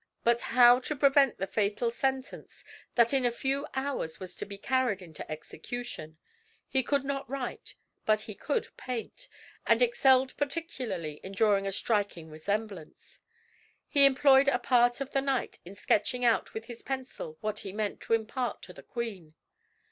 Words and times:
But 0.23 0.41
how 0.41 0.79
to 0.79 0.95
prevent 0.95 1.37
the 1.37 1.45
fatal 1.45 1.91
sentence 1.91 2.65
that 2.95 3.13
in 3.13 3.23
a 3.23 3.29
few 3.29 3.67
hours 3.75 4.19
was 4.19 4.35
to 4.37 4.47
be 4.47 4.57
carried 4.57 4.99
into 4.99 5.31
execution! 5.31 6.17
He 6.67 6.81
could 6.81 7.03
not 7.03 7.29
write, 7.29 7.75
but 8.03 8.21
he 8.21 8.33
could 8.33 8.75
paint; 8.77 9.27
and 9.67 9.79
excelled 9.79 10.35
particularly 10.37 11.19
in 11.23 11.33
drawing 11.33 11.67
a 11.67 11.71
striking 11.71 12.31
resemblance. 12.31 13.19
He 13.87 14.05
employed 14.07 14.47
a 14.47 14.57
part 14.57 15.01
of 15.01 15.11
the 15.11 15.21
night 15.21 15.59
in 15.65 15.75
sketching 15.75 16.25
out 16.25 16.55
with 16.55 16.65
his 16.65 16.81
pencil 16.81 17.37
what 17.41 17.59
he 17.59 17.71
meant 17.71 18.01
to 18.01 18.13
impart 18.15 18.63
to 18.63 18.73
the 18.73 18.81
queen. 18.81 19.35